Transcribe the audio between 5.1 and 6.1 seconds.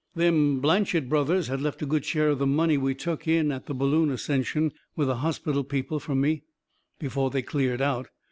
hospital people